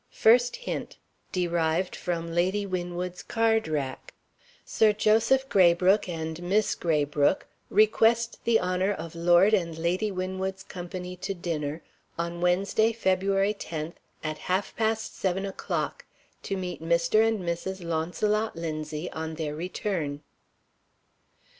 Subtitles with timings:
[0.09, 0.97] First Hint.
[1.31, 4.15] (Derived from Lady Winwood's Card Rack.)
[4.65, 11.15] "Sir Joseph Graybrooke and Miss Graybrooke request the honor of Lord and Lady Winwood's company
[11.17, 11.83] to dinner,
[12.17, 13.93] on Wednesday, February 10,
[14.23, 16.03] at half past seven o'clock.
[16.41, 17.23] To meet Mr.
[17.23, 17.83] and Mrs.
[17.87, 20.23] Launcelot Linzie on their return."